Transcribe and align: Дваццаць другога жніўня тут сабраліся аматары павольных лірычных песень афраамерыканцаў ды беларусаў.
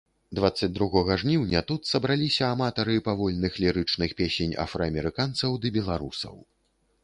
Дваццаць 0.37 0.69
другога 0.77 1.17
жніўня 1.23 1.61
тут 1.71 1.81
сабраліся 1.91 2.49
аматары 2.55 2.97
павольных 3.09 3.61
лірычных 3.67 4.17
песень 4.23 4.59
афраамерыканцаў 4.67 5.51
ды 5.63 5.77
беларусаў. 5.81 6.35